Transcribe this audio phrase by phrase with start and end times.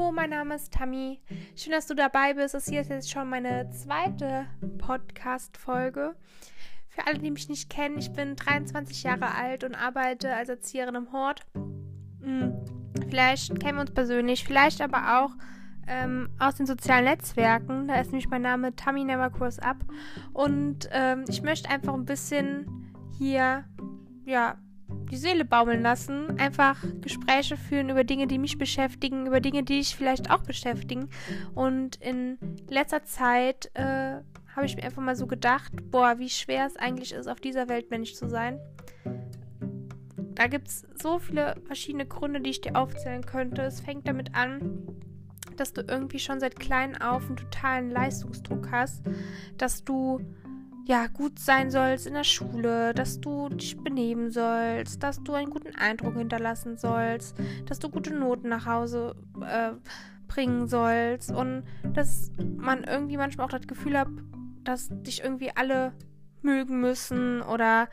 [0.00, 1.20] Mein Name ist Tammy.
[1.54, 2.54] Schön, dass du dabei bist.
[2.54, 4.46] Das hier ist jetzt schon meine zweite
[4.78, 6.16] Podcast-Folge.
[6.88, 10.94] Für alle, die mich nicht kennen, ich bin 23 Jahre alt und arbeite als Erzieherin
[10.94, 11.42] im Hort.
[12.22, 12.54] Hm,
[13.08, 15.30] vielleicht kennen wir uns persönlich, vielleicht aber auch
[15.86, 17.86] ähm, aus den sozialen Netzwerken.
[17.86, 19.76] Da ist nämlich mein Name Tammy Never Cross Up.
[20.32, 23.64] Und ähm, ich möchte einfach ein bisschen hier,
[24.24, 24.56] ja,
[25.10, 29.78] die Seele baumeln lassen, einfach Gespräche führen über Dinge, die mich beschäftigen, über Dinge, die
[29.78, 31.08] dich vielleicht auch beschäftigen.
[31.54, 34.20] Und in letzter Zeit äh,
[34.54, 37.68] habe ich mir einfach mal so gedacht, boah, wie schwer es eigentlich ist, auf dieser
[37.68, 38.58] Welt Mensch zu sein.
[40.34, 43.62] Da gibt es so viele verschiedene Gründe, die ich dir aufzählen könnte.
[43.62, 44.86] Es fängt damit an,
[45.56, 49.02] dass du irgendwie schon seit klein auf einen totalen Leistungsdruck hast,
[49.58, 50.20] dass du
[50.90, 55.48] ja, gut sein sollst in der Schule, dass du dich benehmen sollst, dass du einen
[55.48, 57.36] guten Eindruck hinterlassen sollst,
[57.66, 59.70] dass du gute Noten nach Hause äh,
[60.26, 64.08] bringen sollst und dass man irgendwie manchmal auch das Gefühl hat,
[64.64, 65.92] dass dich irgendwie alle
[66.42, 67.88] mögen müssen oder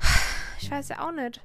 [0.60, 1.40] ich weiß ja auch nicht.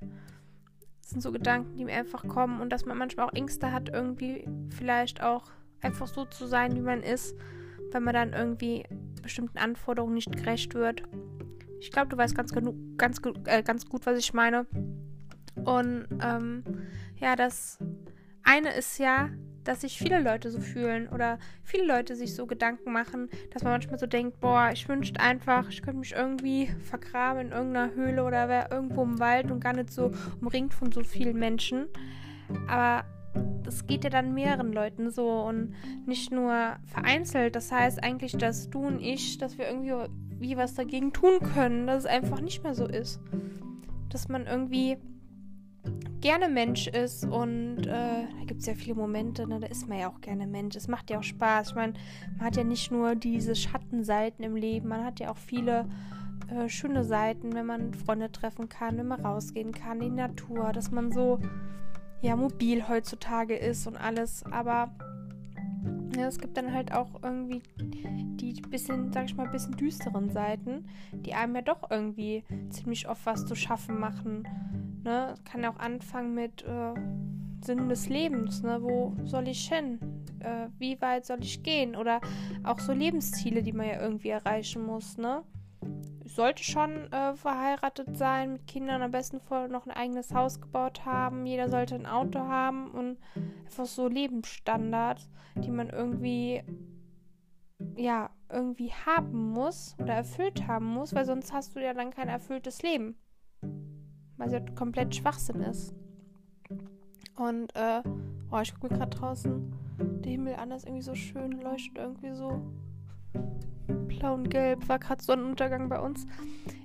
[1.04, 3.90] Das sind so Gedanken, die mir einfach kommen und dass man manchmal auch Ängste hat,
[3.90, 7.36] irgendwie vielleicht auch einfach so zu sein, wie man ist,
[7.94, 8.84] wenn man dann irgendwie
[9.22, 11.04] bestimmten Anforderungen nicht gerecht wird.
[11.80, 14.66] Ich glaube, du weißt ganz, genug, ganz, äh, ganz gut, was ich meine.
[15.64, 16.64] Und ähm,
[17.20, 17.78] ja, das
[18.44, 19.30] eine ist ja,
[19.64, 23.74] dass sich viele Leute so fühlen oder viele Leute sich so Gedanken machen, dass man
[23.74, 28.24] manchmal so denkt, boah, ich wünschte einfach, ich könnte mich irgendwie vergraben in irgendeiner Höhle
[28.24, 31.88] oder wäre irgendwo im Wald und gar nicht so umringt von so vielen Menschen.
[32.68, 33.06] Aber
[33.64, 35.74] das geht ja dann mehreren Leuten so und
[36.06, 37.56] nicht nur vereinzelt.
[37.56, 39.94] Das heißt eigentlich, dass du und ich, dass wir irgendwie
[40.40, 43.20] wie was dagegen tun können, dass es einfach nicht mehr so ist.
[44.10, 44.98] Dass man irgendwie
[46.22, 50.00] gerne Mensch ist und äh, da gibt es ja viele Momente, ne, da ist man
[50.00, 50.76] ja auch gerne Mensch.
[50.76, 51.70] Es macht ja auch Spaß.
[51.70, 51.94] Ich meine,
[52.38, 55.86] man hat ja nicht nur diese Schattenseiten im Leben, man hat ja auch viele
[56.50, 60.72] äh, schöne Seiten, wenn man Freunde treffen kann, wenn man rausgehen kann, in die Natur,
[60.72, 61.40] dass man so
[62.24, 64.90] ja mobil heutzutage ist und alles, aber
[66.16, 70.86] ja, es gibt dann halt auch irgendwie die bisschen, sag ich mal, bisschen düsteren Seiten,
[71.12, 74.48] die einem ja doch irgendwie ziemlich oft was zu schaffen machen.
[75.04, 75.36] Ne?
[75.44, 76.94] Kann ja auch anfangen mit äh,
[77.64, 78.82] Sinn des Lebens, ne?
[78.82, 80.00] Wo soll ich hin?
[80.40, 81.96] Äh, wie weit soll ich gehen?
[81.96, 82.22] Oder
[82.64, 85.44] auch so Lebensziele, die man ja irgendwie erreichen muss, ne?
[86.26, 91.06] Sollte schon äh, verheiratet sein, mit Kindern am besten voll noch ein eigenes Haus gebaut
[91.06, 91.46] haben.
[91.46, 93.18] Jeder sollte ein Auto haben und
[93.66, 96.64] einfach so Lebensstandards, die man irgendwie
[97.96, 102.30] ja, irgendwie haben muss oder erfüllt haben muss, weil sonst hast du ja dann kein
[102.30, 103.16] erfülltes Leben.
[104.38, 105.94] Weil es ja komplett Schwachsinn ist.
[107.36, 108.02] Und, äh,
[108.52, 112.34] oh, ich gucke mir gerade draußen der Himmel an, ist irgendwie so schön, leuchtet irgendwie
[112.34, 112.62] so
[114.24, 116.26] blau und gelb, war gerade Sonnenuntergang bei uns.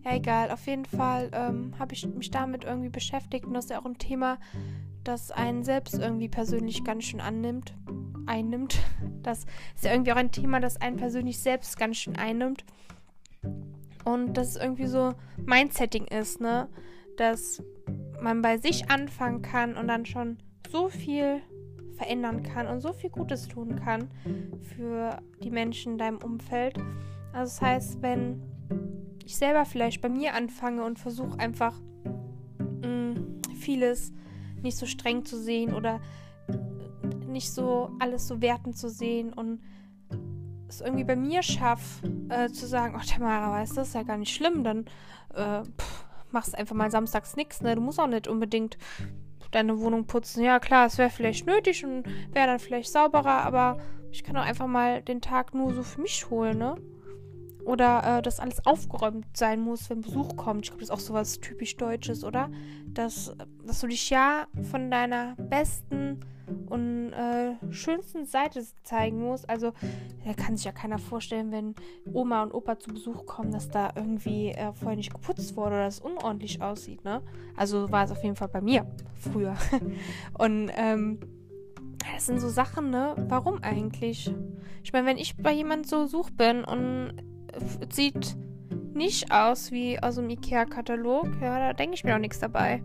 [0.05, 0.51] Ja, egal.
[0.51, 3.85] Auf jeden Fall ähm, habe ich mich damit irgendwie beschäftigt und das ist ja auch
[3.85, 4.39] ein Thema,
[5.05, 7.75] das einen selbst irgendwie persönlich ganz schön annimmt,
[8.27, 8.79] einnimmt.
[9.23, 9.45] Das
[9.75, 12.65] ist ja irgendwie auch ein Thema, das einen persönlich selbst ganz schön einnimmt.
[14.05, 15.13] Und das irgendwie so
[15.45, 16.69] mein Setting ist, ne?
[17.19, 17.63] Dass
[18.23, 20.39] man bei sich anfangen kann und dann schon
[20.71, 21.43] so viel
[21.99, 24.09] verändern kann und so viel Gutes tun kann
[24.75, 26.79] für die Menschen in deinem Umfeld.
[27.33, 28.43] Also das heißt, wenn
[29.25, 31.79] ich selber vielleicht bei mir anfange und versuche einfach
[32.83, 34.13] mh, mm, vieles
[34.63, 36.01] nicht so streng zu sehen oder
[37.27, 39.61] nicht so alles so wertend zu sehen und
[40.69, 44.03] es irgendwie bei mir schaffe, äh, zu sagen, oh Tamara, weißt du, das ist ja
[44.03, 44.87] gar nicht schlimm, dann
[45.35, 47.75] äh, pff, machst einfach mal samstags nichts, ne?
[47.75, 48.77] Du musst auch nicht unbedingt
[49.51, 50.43] deine Wohnung putzen.
[50.43, 53.79] Ja, klar, es wäre vielleicht nötig und wäre dann vielleicht sauberer, aber
[54.11, 56.77] ich kann auch einfach mal den Tag nur so für mich holen, ne?
[57.69, 60.65] Oder äh, dass alles aufgeräumt sein muss, wenn Besuch kommt.
[60.65, 62.51] Ich glaube, das ist auch sowas typisch Deutsches, oder?
[62.87, 66.21] Dass, dass du dich ja von deiner besten
[66.71, 69.51] und äh, schönsten Seite zeigen musst.
[69.51, 69.75] Also,
[70.25, 71.75] da kann sich ja keiner vorstellen, wenn
[72.11, 75.87] Oma und Opa zu Besuch kommen, dass da irgendwie äh, vorher nicht geputzt wurde oder
[75.89, 77.21] es unordentlich aussieht, ne?
[77.55, 79.57] Also war es auf jeden Fall bei mir früher.
[80.39, 81.21] und ähm,
[82.15, 83.15] das sind so Sachen, ne?
[83.29, 84.33] Warum eigentlich?
[84.83, 87.28] Ich meine, wenn ich bei jemand so such bin und
[87.91, 88.37] sieht
[88.95, 92.83] nicht aus wie aus dem IKEA-Katalog, ja, da denke ich mir auch nichts dabei.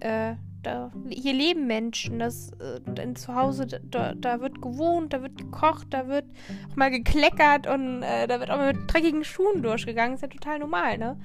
[0.00, 5.36] Äh, da, hier leben Menschen, das äh, zu Hause, da, da, wird gewohnt, da wird
[5.36, 6.24] gekocht, da wird
[6.70, 10.14] auch mal gekleckert und äh, da wird auch mal mit dreckigen Schuhen durchgegangen.
[10.14, 11.18] Ist ja total normal, ne?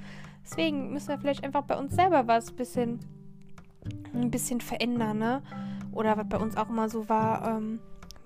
[0.44, 3.00] Deswegen müssen wir vielleicht einfach bei uns selber was bisschen,
[4.14, 5.42] ein bisschen verändern, ne?
[5.92, 7.80] Oder was bei uns auch immer so war, ähm,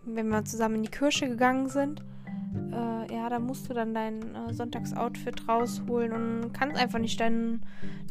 [0.05, 2.05] wenn wir zusammen in die Kirche gegangen sind,
[3.11, 7.63] äh, ja, da musst du dann dein äh, Sonntagsoutfit rausholen und kannst einfach nicht dein,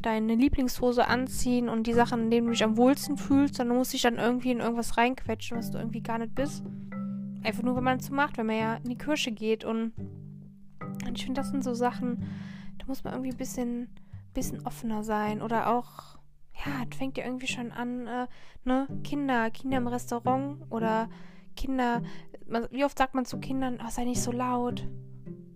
[0.01, 3.93] deine Lieblingshose anziehen und die Sachen, in denen du dich am wohlsten fühlst, sondern musst
[3.93, 6.63] dich dann irgendwie in irgendwas reinquetschen, was du irgendwie gar nicht bist.
[7.43, 9.93] Einfach nur, wenn man es so macht, wenn man ja in die Kirche geht und,
[11.05, 12.23] und ich finde, das sind so Sachen,
[12.79, 13.89] da muss man irgendwie ein bisschen,
[14.33, 16.15] bisschen offener sein oder auch
[16.65, 18.27] ja, das fängt ja irgendwie schon an, äh,
[18.63, 21.09] ne, Kinder, Kinder im Restaurant oder
[21.55, 22.01] Kinder,
[22.47, 24.87] man, wie oft sagt man zu Kindern, oh, sei nicht so laut,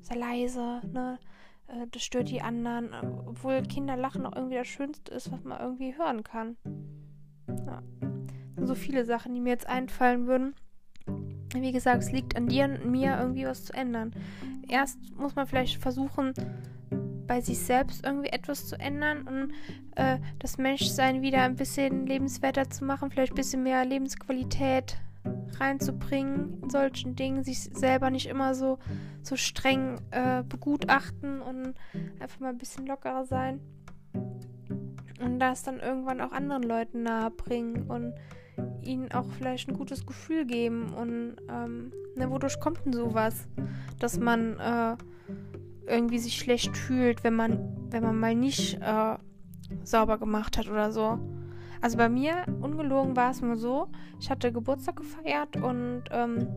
[0.02, 1.20] sei leise, ne?
[1.68, 2.90] Äh, das stört die anderen.
[3.28, 6.58] Obwohl Kinder lachen auch irgendwie das Schönste ist, was man irgendwie hören kann.
[7.66, 7.82] Ja.
[8.58, 10.56] So viele Sachen, die mir jetzt einfallen würden.
[11.54, 14.14] Wie gesagt, es liegt an dir und mir, irgendwie was zu ändern.
[14.68, 16.34] Erst muss man vielleicht versuchen,
[17.26, 19.54] bei sich selbst irgendwie etwas zu ändern und
[19.96, 24.98] äh, das Menschsein wieder ein bisschen lebenswerter zu machen, vielleicht ein bisschen mehr Lebensqualität
[25.60, 28.80] reinzubringen in solchen Dingen, sich selber nicht immer so,
[29.22, 31.76] so streng äh, begutachten und
[32.20, 33.60] einfach mal ein bisschen lockerer sein.
[35.22, 38.14] Und das dann irgendwann auch anderen Leuten nahe bringen und
[38.82, 40.94] ihnen auch vielleicht ein gutes Gefühl geben.
[40.94, 43.48] Und ähm, ne, wodurch kommt denn sowas?
[44.00, 44.96] Dass man äh,
[45.88, 47.60] irgendwie sich schlecht fühlt, wenn man,
[47.90, 49.18] wenn man mal nicht äh,
[49.84, 51.20] sauber gemacht hat oder so.
[51.82, 53.88] Also bei mir, ungelogen war es nur so,
[54.20, 56.48] ich hatte Geburtstag gefeiert und ähm,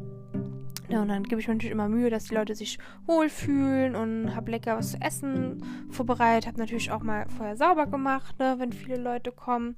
[0.93, 4.35] ja, und dann gebe ich mir natürlich immer Mühe, dass die Leute sich wohlfühlen und
[4.35, 6.47] habe lecker was zu essen vorbereitet.
[6.47, 9.75] Habe natürlich auch mal vorher sauber gemacht, ne, wenn viele Leute kommen.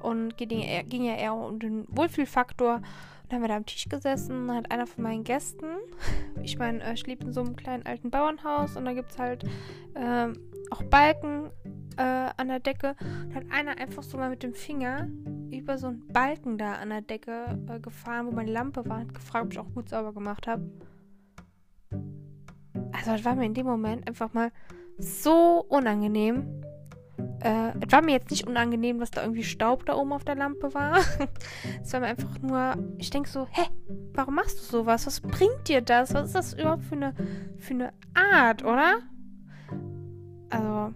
[0.00, 2.76] Und ging, ging ja eher um den Wohlfühlfaktor.
[2.76, 2.84] Und
[3.28, 5.66] dann haben wir da am Tisch gesessen, hat einer von meinen Gästen,
[6.42, 9.44] ich meine, ich lebe in so einem kleinen alten Bauernhaus und da gibt es halt
[9.94, 10.28] äh,
[10.70, 11.50] auch Balken
[11.96, 12.02] äh,
[12.36, 12.96] an der Decke.
[13.24, 15.08] Und hat einer einfach so mal mit dem Finger
[15.50, 19.14] über so einen Balken da an der Decke äh, gefahren, wo meine Lampe war, und
[19.14, 20.68] gefragt, ob ich auch gut sauber gemacht habe.
[22.92, 24.50] Also, das war mir in dem Moment einfach mal
[24.98, 26.62] so unangenehm.
[27.40, 30.34] Äh, es war mir jetzt nicht unangenehm, dass da irgendwie Staub da oben auf der
[30.34, 30.98] Lampe war.
[31.82, 33.62] es war mir einfach nur, ich denke so, hä,
[34.14, 35.06] warum machst du sowas?
[35.06, 36.14] Was bringt dir das?
[36.14, 37.14] Was ist das überhaupt für eine,
[37.58, 39.00] für eine Art, oder?
[40.54, 40.94] Also,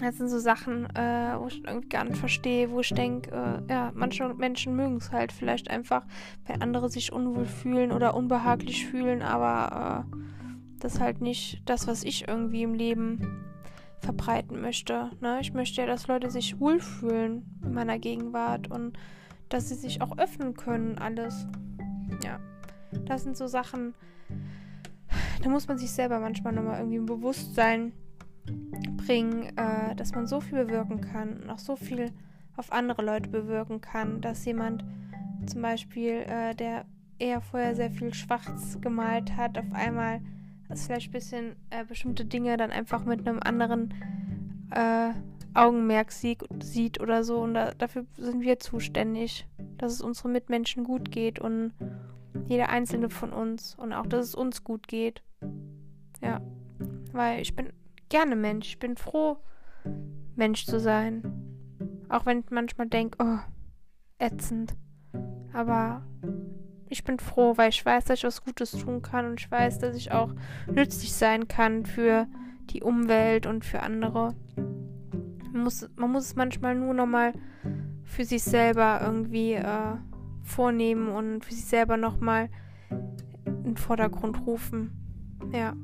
[0.00, 3.72] das sind so Sachen, äh, wo ich irgendwie gar nicht verstehe, wo ich denke, äh,
[3.72, 6.06] ja, manche Menschen mögen es halt vielleicht einfach,
[6.46, 10.16] wenn andere sich unwohl fühlen oder unbehaglich fühlen, aber äh,
[10.78, 13.44] das ist halt nicht das, was ich irgendwie im Leben
[13.98, 15.10] verbreiten möchte.
[15.20, 15.40] Ne?
[15.40, 18.96] Ich möchte ja, dass Leute sich wohlfühlen in meiner Gegenwart und
[19.48, 21.46] dass sie sich auch öffnen können, alles.
[22.24, 22.38] Ja,
[23.06, 23.94] das sind so Sachen,
[25.42, 27.92] da muss man sich selber manchmal nochmal irgendwie im Bewusstsein
[28.96, 32.12] bringen, äh, dass man so viel bewirken kann und auch so viel
[32.56, 34.84] auf andere Leute bewirken kann, dass jemand
[35.46, 36.84] zum Beispiel, äh, der
[37.18, 40.20] eher vorher sehr viel schwarz gemalt hat, auf einmal
[40.68, 43.94] das vielleicht ein bisschen äh, bestimmte Dinge dann einfach mit einem anderen
[44.70, 45.12] äh,
[45.54, 47.40] Augenmerk sieht, sieht oder so.
[47.40, 49.46] Und da, dafür sind wir zuständig,
[49.78, 51.72] dass es unseren Mitmenschen gut geht und
[52.48, 55.22] jeder einzelne von uns und auch, dass es uns gut geht.
[56.22, 56.40] Ja,
[57.12, 57.72] weil ich bin
[58.08, 58.68] gerne Mensch.
[58.68, 59.38] Ich bin froh,
[60.36, 61.22] Mensch zu sein.
[62.08, 63.38] Auch wenn ich manchmal denke, oh,
[64.18, 64.74] ätzend.
[65.52, 66.02] Aber
[66.88, 69.78] ich bin froh, weil ich weiß, dass ich was Gutes tun kann und ich weiß,
[69.78, 70.32] dass ich auch
[70.66, 72.26] nützlich sein kann für
[72.70, 74.34] die Umwelt und für andere.
[75.52, 77.32] Man muss, man muss es manchmal nur nochmal
[78.04, 79.96] für sich selber irgendwie äh,
[80.42, 82.48] vornehmen und für sich selber nochmal
[83.44, 84.92] in den Vordergrund rufen.
[85.52, 85.74] Ja.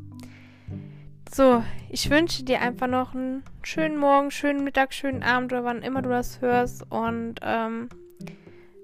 [1.37, 5.83] So, ich wünsche dir einfach noch einen schönen Morgen, schönen Mittag, schönen Abend oder wann
[5.83, 6.89] immer du das hörst.
[6.93, 7.89] Und ähm,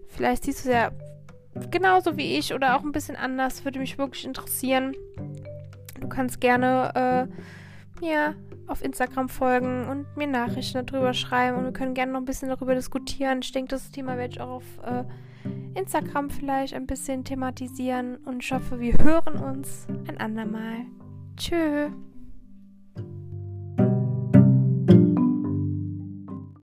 [0.09, 0.91] vielleicht siehst du es ja
[1.71, 3.65] genauso wie ich oder auch ein bisschen anders.
[3.65, 4.97] Würde mich wirklich interessieren.
[6.01, 8.35] Du kannst gerne äh, mir
[8.67, 12.49] auf Instagram folgen und mir Nachrichten darüber schreiben und wir können gerne noch ein bisschen
[12.49, 13.43] darüber diskutieren.
[13.43, 15.05] Ich denke, das Thema werde ich auch auf äh,
[15.79, 20.87] Instagram vielleicht ein bisschen thematisieren und ich hoffe, wir hören uns ein andermal.
[21.37, 21.93] Tschüss.